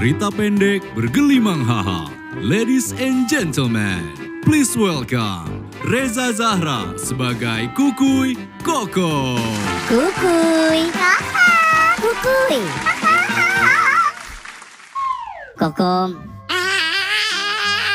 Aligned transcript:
cerita 0.00 0.32
pendek 0.32 0.80
bergelimang 0.96 1.60
haha. 1.60 2.08
Ladies 2.40 2.96
and 2.96 3.28
gentlemen, 3.28 4.00
please 4.40 4.72
welcome 4.72 5.68
Reza 5.84 6.32
Zahra 6.32 6.96
sebagai 6.96 7.68
Kukuy 7.76 8.32
Koko. 8.64 9.36
Kukuy. 9.92 10.88
Kukuy. 12.00 12.60
Kokom. 15.60 16.16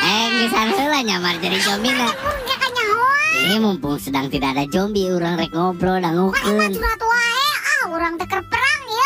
Eh, 0.06 0.26
ngisan 0.30 0.78
heula 0.78 1.02
nyamar 1.02 1.42
jadi 1.42 1.58
zombie 1.66 1.90
na. 1.90 2.14
Enggak 2.14 2.70
nyawa. 2.70 3.18
Ini 3.34 3.56
mumpung 3.58 3.98
sedang 3.98 4.30
tidak 4.30 4.54
ada 4.54 4.70
zombie, 4.70 5.10
orang 5.10 5.42
rek 5.42 5.50
ngobrol 5.58 5.98
dan 5.98 6.14
ngukeun. 6.22 6.70
wae. 6.78 7.34
Ah, 7.66 7.84
orang 7.90 8.22
teker 8.22 8.46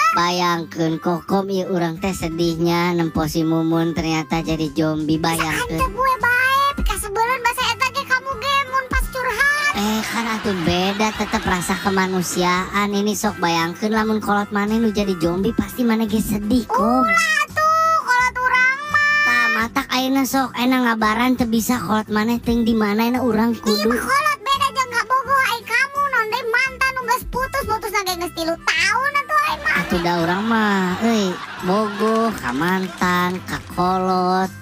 ya. 0.09 0.15
Bayangkeun 0.15 0.97
kokom 0.97 1.45
ieu 1.49 1.69
urang 1.69 1.97
teh 1.97 2.11
sedihnya 2.11 2.91
nempo 2.91 3.25
si 3.25 3.45
Mumun 3.45 3.93
ternyata 3.93 4.41
jadi 4.41 4.69
zombie 4.73 5.15
Anta 5.15 5.37
bayangkeun. 5.37 5.79
gue 5.85 6.13
bae. 6.17 6.57
Pika 6.75 6.95
sebelum 6.97 7.39
bahasa 7.39 7.63
eta 7.69 7.87
ge 7.89 8.03
kamu 8.03 8.31
ge 8.35 8.55
mun 8.67 8.85
pas 8.87 9.05
curhat. 9.05 9.71
Eh 9.75 10.01
kan 10.05 10.25
atuh 10.33 10.55
beda 10.63 11.07
tetep 11.13 11.43
rasa 11.43 11.75
kemanusiaan 11.79 12.89
ini 12.89 13.13
sok 13.13 13.37
bayangkeun 13.37 13.93
lamun 13.93 14.19
kolot 14.19 14.49
maneh 14.49 14.77
nu 14.77 14.89
jadi 14.89 15.13
zombie 15.17 15.53
pasti 15.53 15.83
maneh 15.83 16.05
ge 16.05 16.19
sedih 16.19 16.65
kom. 16.65 17.05
Ulah 17.05 17.43
tuh 17.51 17.93
kalau 18.01 18.29
turang 18.33 18.79
mah. 18.89 19.23
Tah 19.23 19.45
matak 19.55 19.87
ayeuna 19.89 20.23
sok 20.23 20.49
ena 20.55 20.77
ngabaran 20.83 21.35
teu 21.35 21.45
bisa 21.45 21.77
kolot 21.79 22.09
maneh 22.09 22.39
teuing 22.39 22.63
di 22.63 22.73
mana 22.73 23.05
ena 23.05 23.19
urang 23.21 23.53
Ih, 23.53 23.61
kudu. 23.61 23.87
mah 23.87 23.99
kolot 23.99 24.37
beda 24.39 24.67
jeung 24.73 24.89
gak 24.89 25.05
bogo 25.05 25.35
ai 25.35 25.59
kamu 25.61 26.01
non 26.07 26.27
mantan 26.49 26.91
nu 26.93 27.01
geus 27.05 27.23
putus 27.27 27.63
putus 27.63 27.91
lagi 27.91 28.13
geus 28.17 28.33
3 28.33 28.55
tahun 28.57 29.11
atuh 29.57 29.97
ai 29.97 30.03
mah. 30.05 30.15
Urang 30.21 30.43
mah 30.45 31.01
euy 31.01 31.33
bogoh 31.65 32.29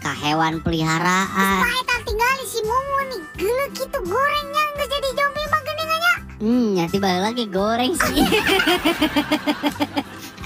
ka 0.04 0.14
hewan 0.23 0.64
peliharaan. 0.64 1.64
Tinggal 2.08 2.39
si 2.48 2.64
Mumu 2.64 3.00
nih. 3.11 3.22
Geuleuh 3.36 3.70
kitu 3.76 4.00
gorengnya 4.08 4.64
geus 4.80 4.88
jadi 4.88 5.09
zombie 5.11 5.48
mah 5.52 5.61
geuning 5.67 5.89
nya. 5.92 6.16
Hmm, 6.39 6.67
nyati 6.80 6.98
bae 7.03 7.20
lagi 7.20 7.44
goreng 7.52 7.94
sih. 8.00 8.23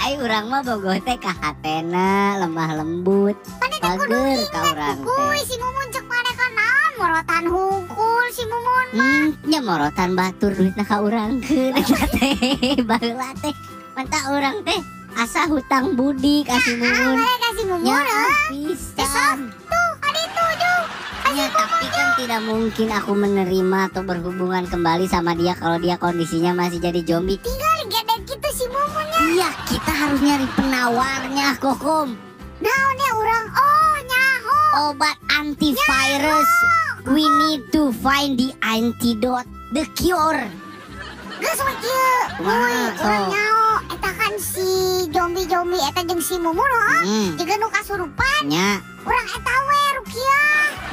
Ai 0.02 0.18
urang 0.18 0.50
mah 0.50 0.66
bogoh 0.66 0.98
teh 1.06 1.18
ka 1.22 1.30
hatena 1.38 2.42
lemah 2.42 2.82
lembut. 2.82 3.38
Pager 3.62 3.78
ka 3.78 3.94
urang 3.94 4.98
teh. 5.06 5.42
Si 5.46 5.56
Mumun 5.62 5.88
cek 5.94 6.06
kan 6.10 6.52
naon 6.58 6.92
morotan 6.98 7.46
hungkul 7.46 8.26
si 8.34 8.44
Mumun. 8.50 8.88
Hmm, 8.98 9.28
nya 9.46 9.62
morotan 9.62 10.18
batur 10.18 10.58
duitna 10.58 10.82
ka 10.82 11.06
urang 11.06 11.46
eta 11.78 12.10
teh. 12.10 12.82
Baheula 12.82 13.38
teh. 13.38 13.54
Manta 13.92 14.20
urang 14.32 14.64
teh 14.64 14.80
asa 15.14 15.46
hutang 15.46 15.94
budi 15.94 16.48
kasih 16.48 16.80
Ah, 16.80 17.12
mumun. 17.12 17.16
bae 17.20 17.36
kasih 17.44 17.66
Mumun. 17.68 17.84
Nya 17.84 18.00
ah. 18.00 18.30
pisan. 18.96 19.38
Tuh, 19.68 19.92
adi 20.00 20.24
tujuh. 20.32 20.80
Ya, 21.32 21.48
tapi 21.48 21.86
kan 21.88 22.08
tidak 22.20 22.42
mungkin 22.44 22.88
aku 22.92 23.12
menerima 23.16 23.80
atau 23.88 24.04
berhubungan 24.04 24.68
kembali 24.68 25.08
sama 25.08 25.32
dia 25.32 25.56
kalau 25.56 25.80
dia 25.80 25.96
kondisinya 25.96 26.52
masih 26.52 26.80
jadi 26.80 27.00
zombie. 27.04 27.40
Tinggal 27.40 27.88
gede 27.88 28.16
gitu 28.28 28.50
si 28.52 28.66
Mumunnya. 28.68 29.20
Iya, 29.32 29.50
kita 29.64 29.92
harus 29.92 30.20
nyari 30.20 30.48
penawarnya, 30.56 31.48
Kokom. 31.60 32.20
Naonnya 32.60 33.10
orang 33.16 33.46
oh 33.48 33.96
nyaho. 34.04 34.58
Obat 34.92 35.18
antivirus. 35.32 36.52
We 37.08 37.26
need 37.26 37.72
to 37.74 37.90
find 37.96 38.36
the 38.38 38.52
antidote, 38.62 39.48
the 39.72 39.88
cure. 39.96 40.46
Geus 41.42 41.60
we 41.64 41.74
kieu. 41.80 42.14
Sok? 42.38 43.02
urang 43.02 43.26
nyaho. 43.32 43.71
Kan 44.32 44.40
si 44.40 44.64
zombie-zombie 45.12 45.76
eta 45.92 46.08
jeung 46.08 46.24
si 46.24 46.40
Mumun 46.40 46.64
oh. 46.64 47.04
Hmm, 47.04 47.36
Juga 47.36 47.52
nu 47.60 47.68
kasurupan. 47.68 48.48
nya 48.48 48.80
Urang 49.04 49.28
eta 49.28 49.56
we 49.68 49.82
Rukia. 50.00 50.40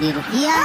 di 0.02 0.08
Rukia 0.10 0.58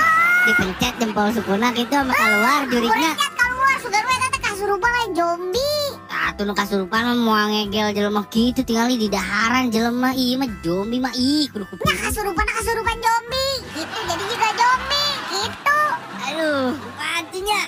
dipencet 0.49 0.93
jempol 0.97 1.29
sukuna 1.37 1.69
gitu 1.77 1.93
sama 1.93 2.17
keluar. 2.17 2.65
Urang 2.65 2.97
liat 2.97 3.33
keluar 3.37 3.75
sugar 3.77 4.01
we 4.01 4.13
eta 4.17 4.39
kasurupan 4.41 4.89
lain 4.89 5.11
zombie. 5.13 5.85
Atuh 6.09 6.49
nu 6.49 6.57
kasurupan 6.57 7.13
mah 7.13 7.17
moal 7.21 7.45
ngegel 7.53 7.93
jelema 7.93 8.25
gitu 8.33 8.65
tinggal 8.65 8.89
di 8.89 9.05
daharan 9.05 9.69
jelema 9.69 10.09
ieu 10.17 10.41
mah 10.41 10.49
zombie 10.65 10.97
mah 10.97 11.13
ih 11.13 11.45
kudu 11.53 11.69
Nah 11.69 11.77
kuping. 11.77 11.93
kasurupan 12.09 12.47
kasurupan 12.57 12.97
zombie. 12.97 13.53
Gitu 13.77 13.97
jadi 14.01 14.23
juga 14.25 14.49
zombie. 14.57 15.13
Gitu. 15.29 15.79
Aduh, 16.25 16.73
patinya. 16.97 17.61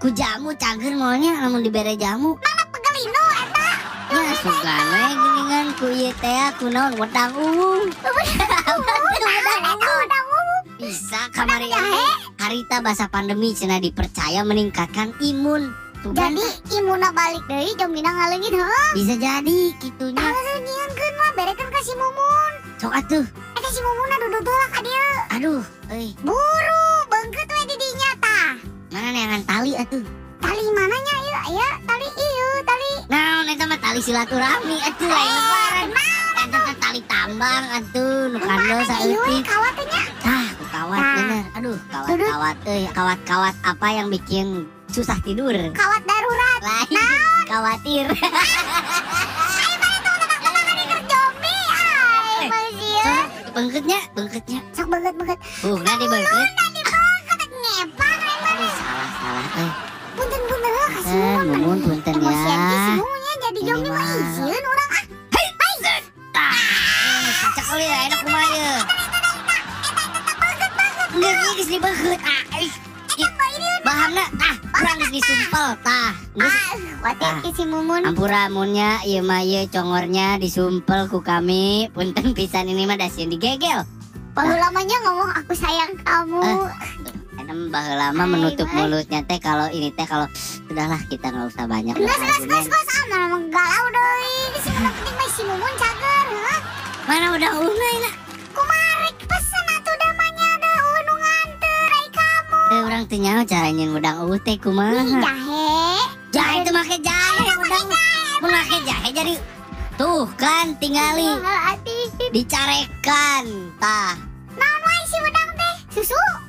Ku 0.00 0.08
jamu 0.16 0.56
cager 0.56 0.96
maunya 0.96 1.44
namun 1.44 1.60
dibere 1.60 1.92
jamu. 2.00 2.40
Mana 2.40 2.64
pegelino. 2.72 3.25
Ya 4.06 4.22
sugan 4.38 4.82
we 4.86 5.02
geuningan 5.12 5.66
ku 5.76 5.86
ieu 5.90 6.12
teh 6.16 6.46
ku 6.58 6.66
naon 6.68 6.92
wedang 6.96 7.32
ungu. 7.34 7.90
Wedang 7.96 10.26
ungu. 10.28 10.56
Bisa 10.76 11.18
kamari 11.32 11.66
ini 11.66 12.02
harita 12.36 12.78
bahasa 12.78 13.06
pandemi 13.06 13.50
cenah 13.50 13.78
dipercaya 13.78 14.42
meningkatkan 14.42 15.10
imun. 15.18 15.70
Tuh 16.04 16.12
kan, 16.12 16.36
Jadi 16.36 16.76
imuna 16.76 17.08
balik 17.10 17.40
deui 17.48 17.72
zombina 17.74 18.12
ngaleungit 18.12 18.52
heuh. 18.52 18.90
bisa 18.94 19.14
jadi 19.16 19.58
gitunya. 19.80 20.20
Aduh 20.20 20.56
nyieunkeun 20.60 21.12
mah 21.16 21.30
berekeun 21.34 21.66
ka 21.66 21.80
si 21.80 21.92
Mumun. 21.96 22.52
Sok 22.76 22.92
atuh. 22.94 23.24
Eta 23.56 23.68
si 23.72 23.80
Mumunna 23.80 24.16
duduk 24.20 24.42
teulah 24.44 24.68
ka 24.70 24.80
dieu. 24.84 25.08
Aduh, 25.32 25.62
euy, 25.90 26.12
Buru 26.20 26.84
beungkeut 27.08 27.48
we 27.48 27.62
di 27.64 27.74
dinya 27.74 28.10
tah. 28.20 28.48
mana 28.92 29.08
neangan 29.10 29.42
tali 29.48 29.72
atuh. 29.74 30.04
Tali 30.38 30.64
mananya 30.70 31.14
ieu 31.18 31.38
aya 31.50 31.68
tali 31.82 32.08
ieu 32.12 32.50
tali. 32.62 32.92
Naon 33.06 33.46
eta 33.46 33.64
mah 33.64 33.78
tali 33.78 34.00
silaturahmi 34.02 34.76
atuh 34.82 35.06
lain 35.06 35.32
lebaran. 35.32 35.88
Eta 36.42 36.58
teh 36.58 36.76
tali 36.76 37.00
tambang 37.06 37.64
atuh 37.72 38.30
nu 38.30 38.38
kandel 38.38 38.66
Ieu 38.66 38.78
we 38.78 38.86
saeutik. 38.86 39.42
kawat 39.46 39.72
teh 39.74 39.86
nya. 39.86 40.02
Ah, 40.24 40.46
ku 40.52 40.64
kawat 40.66 40.98
Nah. 40.98 41.14
bener. 41.16 41.44
Aduh, 41.56 41.76
kawat-kawat 41.88 42.56
euy, 42.66 42.84
kawat-kawat 42.92 43.54
apa 43.62 43.86
yang 43.88 44.08
bikin 44.10 44.46
susah 44.90 45.16
tidur? 45.22 45.54
Kawat 45.72 46.02
darurat. 46.02 46.60
Lain, 46.60 46.98
khawatir. 47.46 48.06
Ai, 52.36 52.46
masih 52.50 52.94
Bengketnya, 53.56 53.98
bengketnya. 54.12 54.60
Sok 54.70 54.86
beungeut-beungeut. 54.92 55.40
Uh, 55.64 55.78
nah 55.80 55.96
di 55.96 56.06
bengket. 56.06 56.48
Tadi 56.52 56.80
beungeut 56.84 57.50
ngepang. 57.56 58.18
Aduh, 58.20 58.70
salah, 58.76 59.08
salah. 59.16 59.44
Eh, 59.56 59.70
eh, 61.06 61.38
Mumun. 61.46 61.78
punten 61.80 62.14
ya. 62.14 62.34
Mumunnya 62.98 63.34
jadi 63.40 63.60
zombie 63.62 63.90
mah 63.90 64.06
isieun 64.06 64.64
urang 64.64 64.90
ah. 64.90 65.04
Tah, 66.30 66.52
eh, 66.52 67.30
kacak 67.40 67.66
oli 67.72 67.86
ya, 67.86 67.98
enak 68.06 68.18
kumaha 68.20 68.46
ye. 68.50 68.70
Enggak, 71.16 71.34
geus 71.56 71.68
di 71.70 71.78
bengket. 71.78 72.20
Ah, 72.20 72.42
eh, 72.60 72.68
bahanna, 73.80 74.24
ah, 74.36 74.54
kurang 74.68 74.96
geus 75.00 75.12
disumpel. 75.14 75.66
Tah, 75.80 76.12
Ah, 76.36 76.52
Ah. 77.06 77.38
ke 77.40 77.54
si 77.54 77.64
Mumun. 77.64 78.02
Ampura 78.02 78.50
munnya 78.50 78.98
ieu 79.06 79.22
mah 79.22 79.40
ieu 79.40 79.64
congornya 79.70 80.36
disumpel 80.36 81.06
ku 81.06 81.22
kami. 81.22 81.86
Punten 81.94 82.34
pisan 82.34 82.66
ini 82.66 82.82
mah 82.84 82.98
dasieun 82.98 83.30
digegel. 83.30 83.86
Baheula 84.34 84.68
lamanya 84.68 84.96
ngomong 85.06 85.30
aku 85.32 85.54
sayang 85.54 85.96
kamu. 86.02 86.42
Eh. 86.44 86.68
Baheula 87.46 88.10
mah 88.10 88.26
Hai, 88.26 88.32
menutup 88.34 88.66
mulutnya 88.74 89.22
teh 89.22 89.38
kalau 89.38 89.70
ini 89.70 89.94
teh 89.94 90.02
kalau 90.02 90.26
sudahlah 90.66 90.98
kita 91.06 91.30
nggak 91.30 91.46
usah 91.46 91.70
banyak 91.70 91.94
berargumen. 91.94 92.66
gas 92.66 92.86
ah 92.90 93.04
mana 93.06 93.24
emang 93.30 93.44
galau 93.54 93.86
sini 94.58 94.78
mah 94.82 94.92
penting 94.98 95.14
mah 95.14 95.28
si 95.30 95.42
Mumun 95.46 95.74
cager. 95.78 96.26
Mana 97.06 97.26
udah 97.38 97.50
unai 97.62 97.96
nak? 98.02 98.14
Kumarik 98.50 99.16
pesen 99.30 99.66
atuh 99.78 99.94
damanya 99.94 100.46
ada 100.58 100.70
nu 101.06 101.14
nganter 101.14 101.86
ai 101.86 102.06
kamu. 102.10 102.58
Eh 102.66 102.80
orang 102.82 103.02
teh 103.06 103.18
nyaho 103.22 103.42
cara 103.46 103.68
nyeun 103.70 103.94
udang 103.94 104.16
ueh 104.26 104.40
teh 104.42 104.56
kumaha? 104.58 105.06
jahe. 105.06 105.70
Jahe 106.34 106.56
teh 106.66 106.72
make 106.74 106.98
jahe 106.98 107.46
udang. 107.62 107.86
Mun 108.42 108.50
make 108.50 108.78
jahe 108.82 109.08
jadi 109.14 109.34
tuh 109.94 110.26
kan 110.34 110.74
tingali 110.82 111.30
dicarekan 112.34 113.70
tah. 113.78 114.18
Naon 114.58 114.80
wae 114.82 115.02
si 115.06 115.16
wedang 115.22 115.50
teh? 115.54 115.74
Susu? 115.94 116.45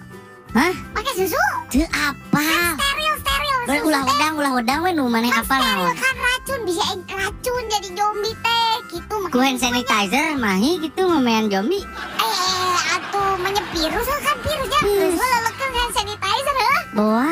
Hah? 0.58 0.74
Pakai 0.90 1.14
susu? 1.14 1.44
Teu 1.70 1.86
apa? 1.94 2.46
Steril 2.74 3.14
steril. 3.22 3.58
Ber- 3.70 3.78
susu 3.78 3.86
Ulah 3.86 4.02
wedang 4.10 4.34
ulah 4.36 4.52
wedang 4.58 4.80
we 4.82 4.90
nu 4.90 5.06
maneh 5.06 5.30
apa 5.30 5.46
Steril 5.46 5.86
naon? 5.86 5.94
kan 5.94 6.16
racun 6.18 6.60
bisa 6.66 6.84
racun 7.14 7.64
jadi 7.70 7.90
zombie 7.94 8.34
teh 8.42 8.74
gitu 8.90 9.14
mah. 9.22 9.30
Ku 9.30 9.38
hand 9.38 9.62
sanitizer 9.62 10.34
mahi 10.34 10.82
gitu 10.82 11.06
ngomean 11.06 11.54
zombie. 11.54 11.86
Eh, 11.86 12.26
eh, 12.26 12.96
atuh 12.98 13.38
menyepir 13.38 13.92
usah 13.94 14.18
kan 14.26 14.38
virusnya. 14.42 14.80
Hmm. 14.82 14.98
Terus 14.98 15.22
lelekeun 15.22 15.72
hand 15.78 15.94
sanitizer 15.94 16.56
heuh. 16.58 16.82
Bawa 16.98 17.30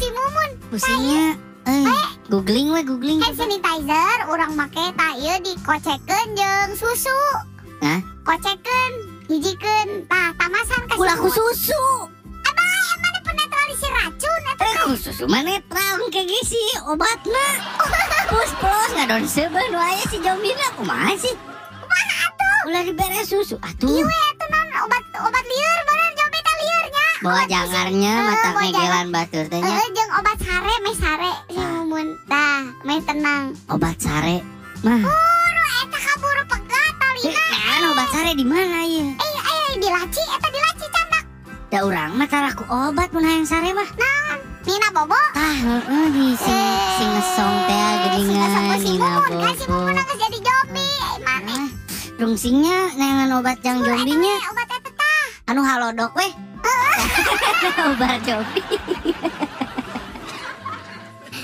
Si 0.00 0.08
Mumun 0.16 0.50
pusingnya. 0.72 1.26
Eh, 1.68 1.84
googling 2.30 2.70
we 2.70 2.80
googling. 2.86 3.18
hand 3.18 3.34
sanitizer 3.34 4.16
urang 4.30 4.54
make 4.54 4.84
tah 4.94 5.12
ieu 5.18 5.36
dikocekeun 5.42 6.26
jeung 6.38 6.70
susu. 6.78 7.18
Hah? 7.82 7.98
Kocekeun, 8.22 8.92
hijikeun, 9.26 9.88
tah 10.06 10.30
tamasan 10.38 10.80
ka 10.86 10.94
Ulah 10.96 11.18
ku 11.18 11.26
susu. 11.26 12.09
Eh, 14.80 14.86
ku 14.86 14.96
susu 14.96 15.24
mah 15.26 15.44
netral 15.44 16.00
kayak 16.08 16.24
gisi 16.26 16.56
obatna. 16.82 17.46
Pus 18.26 18.50
plus 18.56 18.90
ngadon 18.96 19.24
seubeun 19.26 19.72
wae 19.72 20.00
si 20.08 20.16
zombie 20.18 20.56
na 20.56 20.68
kumaha 20.72 21.12
sih? 21.14 21.34
Kumaha 21.76 22.14
atuh? 22.26 22.58
Ulah 22.64 22.82
dibere 22.82 23.20
susu. 23.22 23.60
Atuh. 23.60 23.92
Iya 23.92 24.08
itu 24.30 24.44
non 24.48 24.68
obat 24.80 25.04
obat 25.20 25.44
liur 25.44 25.78
bener 25.84 26.10
jombi 26.16 26.38
teh 26.40 26.54
liurnya. 26.56 27.06
Bawa 27.20 27.42
jangarnya 27.46 28.14
Eh, 28.14 28.24
mata 28.24 28.48
ngegelan 28.56 29.06
batur 29.10 29.44
teh 29.46 29.60
nya. 29.60 29.74
Eh 29.76 29.88
jeung 29.92 30.12
obat 30.16 30.38
sare 30.40 30.74
meh 30.80 30.96
sare 30.96 31.30
si 31.46 31.60
Ah. 31.60 31.68
mumun. 31.76 32.06
Tah, 32.24 32.60
meh 32.82 33.00
tenang. 33.04 33.44
Obat 33.68 33.96
sare. 34.00 34.40
Mah, 34.80 34.96
Buru 34.96 35.64
eta 35.84 35.98
kaburu 36.00 36.42
pegat 36.48 36.92
talina. 36.96 37.44
kan 37.52 37.82
obat 37.86 38.08
sare 38.08 38.30
di 38.32 38.44
mana 38.44 38.80
ya? 38.80 39.06
Eh 39.12 39.32
eh 39.44 39.76
di 39.76 39.88
laci 39.88 40.22
eta 40.24 40.48
di 40.48 40.58
laci 40.58 40.86
candak. 40.88 41.24
Da 41.68 41.78
urang 41.84 42.16
mah 42.16 42.24
taraku 42.24 42.64
obat 42.64 43.12
mun 43.12 43.22
hayang 43.22 43.44
sare 43.44 43.76
mah. 43.76 43.90
Nina 44.70 44.86
bobo. 44.94 45.18
Tah, 45.34 45.54
heeh 45.58 46.06
di 46.14 46.26
sing 46.38 46.54
Eh, 46.54 46.78
sing 46.94 47.10
ngesong 47.10 47.54
teh 47.66 47.82
mumun 49.02 49.42
kan 49.42 49.54
si 49.58 49.64
bobo. 49.66 49.74
mumun 49.74 49.94
geus 49.98 50.14
jadi 50.14 50.38
jombi. 50.38 50.86
Eh, 50.86 51.14
Mana? 51.26 51.56
Ah, 51.58 51.68
Rungsingnya 52.14 52.78
nengan 52.94 53.34
obat 53.34 53.58
yang 53.60 53.82
jombinya 53.82 54.36
Obat 54.46 54.68
eta 54.70 54.90
tah. 54.94 55.24
anu 55.50 55.60
halodok 55.60 56.12
weh. 56.14 56.30
obat 57.90 58.18
jombi. 58.22 58.62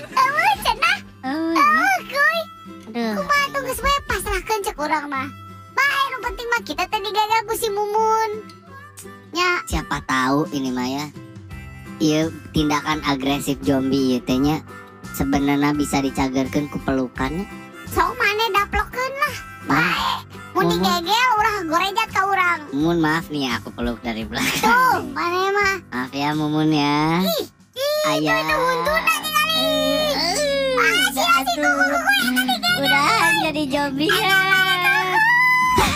Eueuh 0.07 0.55
cenah. 0.63 0.99
Oh, 1.27 1.51
Eueuh 1.59 1.99
kuy. 2.07 2.39
aduh. 2.87 3.15
Kumaha 3.19 3.45
tuh 3.51 3.61
geus 3.67 3.81
we 3.83 3.93
pasrahkeun 4.07 4.61
cek 4.63 4.79
urang 4.79 5.11
mah. 5.11 5.27
Bae 5.75 6.03
nu 6.09 6.19
penting 6.23 6.47
mah 6.47 6.63
kita 6.63 6.85
teh 6.87 7.01
digagal 7.03 7.41
ku 7.43 7.55
si 7.59 7.69
mumun. 7.69 8.31
Nya, 9.35 9.67
Siapa 9.67 9.99
tahu 10.07 10.47
ini 10.55 10.71
mah 10.71 10.87
ya. 11.97 12.05
Iya 12.05 12.21
tindakan 12.53 13.01
agresif 13.09 13.57
zombie 13.65 14.17
ieu 14.17 14.21
teh 14.21 14.37
nya 14.37 14.61
sebenarnya 15.17 15.73
bisa 15.73 16.05
dicagerkeun 16.05 16.69
ku 16.69 16.77
pelukannya. 16.85 17.49
sok 17.89 18.13
maneh 18.21 18.49
daplokeun 18.53 19.13
lah. 19.17 19.37
Bae. 19.67 20.13
Mun 20.57 20.73
digegel 20.73 21.29
urang 21.37 21.69
gorejat 21.69 22.09
ka 22.13 22.23
urang. 22.29 22.61
Mumun 22.73 22.99
maaf 23.01 23.29
nih 23.29 23.49
aku 23.57 23.73
peluk 23.73 24.01
dari 24.01 24.25
belakang. 24.25 24.73
Tuh, 24.73 25.05
maneh 25.13 25.53
mah. 25.53 25.77
Maaf 25.93 26.13
ya 26.13 26.33
Mumun 26.33 26.73
ya. 26.73 27.25
Ayah. 28.07 28.41
itu 28.41 28.55
huntuna 28.57 29.15
Ah, 30.77 31.05
si 31.13 31.23
Asi 31.25 31.55
kuku 31.57 31.85
kuku 31.93 32.11
eta 32.29 32.43
digegel. 32.45 32.85
Udah 32.85 33.31
jadi 33.45 33.63
zombie 33.73 34.13
ya. 34.13 34.41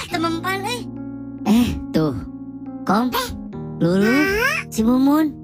Temempan 0.08 0.58
eh. 0.64 0.80
Eh 1.48 1.68
tuh. 1.92 2.16
Kom. 2.84 3.08
Lulu. 3.80 4.12
Si 4.68 4.80
Mumun. 4.84 5.39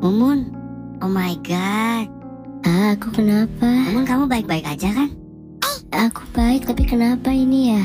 Mumun. 0.00 0.08
Mumun. 0.10 0.38
Oh 1.00 1.08
my 1.08 1.36
god. 1.44 2.08
Aku 2.60 3.08
kenapa? 3.12 3.64
Mumun 3.88 4.04
kamu 4.04 4.24
baik-baik 4.28 4.66
aja 4.66 4.88
kan? 4.92 5.08
Aku 5.90 6.22
baik 6.32 6.64
tapi 6.64 6.84
kenapa 6.84 7.28
ini 7.28 7.76
ya? 7.76 7.84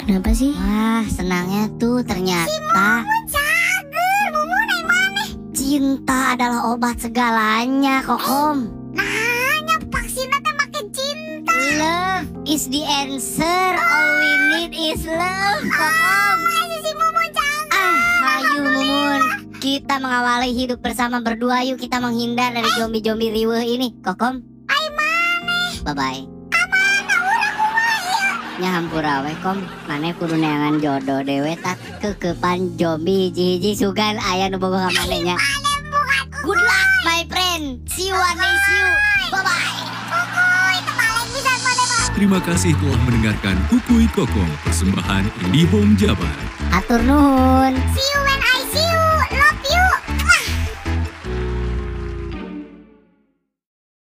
Kenapa 0.00 0.32
sih? 0.32 0.52
Wah, 0.56 1.04
senangnya 1.06 1.68
tuh 1.76 2.00
ternyata 2.00 3.04
Cager, 3.28 4.26
mumun 4.32 4.68
ai 4.68 4.82
maneh. 4.84 5.30
cinta 5.52 6.32
adalah 6.32 6.72
obat 6.72 6.96
segalanya, 6.98 8.00
Kokom. 8.00 8.72
Nanya 8.96 9.76
vaksinna 9.92 10.40
teh 10.40 10.54
make 10.56 10.80
cinta. 10.90 11.52
Love 11.76 12.28
is 12.48 12.64
the 12.72 12.82
answer. 12.88 13.60
All 13.76 14.08
we 14.16 14.32
need 14.48 14.72
is 14.72 15.04
love, 15.04 15.62
Kokom. 15.68 16.38
Ayo 16.40 16.76
si 16.80 16.92
mumun. 16.96 17.30
Ah, 17.70 18.40
ayo 18.40 18.60
Mumun. 18.64 19.27
Kita 19.58 19.98
mengawali 19.98 20.54
hidup 20.54 20.78
bersama 20.78 21.18
berdua. 21.18 21.66
Yuk 21.66 21.82
kita 21.82 21.98
menghindar 21.98 22.54
dari 22.54 22.70
zombie-zombie 22.78 23.34
riweh 23.34 23.66
ini, 23.66 23.90
Kokom. 24.06 24.38
Ai 24.70 24.86
maneh. 24.94 25.82
Bye 25.82 25.94
bye. 25.98 26.22
Nya 28.58 28.74
hampura 28.74 29.22
we 29.22 29.30
kom 29.38 29.62
Mane 29.86 30.18
kudu 30.18 30.34
neangan 30.34 30.82
jodoh 30.82 31.22
dewe 31.22 31.54
tak 31.62 31.78
kekepan 32.02 32.74
zombie 32.74 33.30
hiji 33.30 33.70
sugan 33.78 34.18
aya 34.18 34.50
nu 34.50 34.58
boga 34.58 34.90
ka. 34.90 34.94
Maneh 34.94 35.38
bukan 35.90 36.22
Good 36.42 36.58
luck 36.62 36.90
my 37.06 37.22
friend. 37.30 37.82
See 37.86 38.10
you 38.10 38.18
one 38.18 38.38
day 38.38 38.54
see 38.66 38.78
you. 38.78 38.90
Bye 39.30 39.42
bye. 39.42 39.78
kukuy 40.10 40.76
terbalik 40.86 41.26
bisa 41.34 41.54
maneh 41.66 41.86
mah. 41.86 42.06
Terima 42.18 42.38
kasih 42.42 42.72
telah 42.78 43.00
mendengarkan 43.06 43.56
Kukui 43.70 44.06
Kokong, 44.10 44.52
persembahan 44.66 45.26
IndiHome 45.46 45.94
Jabar. 45.94 46.38
Atur 46.74 47.02
nuhun. 47.06 47.74
See 47.94 48.06
you 48.10 48.37